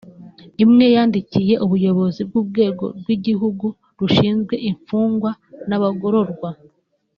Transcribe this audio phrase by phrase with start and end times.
[0.63, 3.67] Imwe yandikiwe ubuyobozi bw’urwego rw’igihugu
[3.99, 5.31] rushinzwe imfungwa
[5.69, 6.49] n’abagororwa